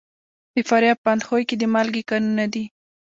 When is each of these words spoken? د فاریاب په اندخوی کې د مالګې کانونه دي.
د 0.53 0.55
فاریاب 0.67 0.97
په 1.03 1.09
اندخوی 1.13 1.43
کې 1.49 1.55
د 1.57 1.63
مالګې 1.73 2.03
کانونه 2.09 2.45
دي. 2.53 2.65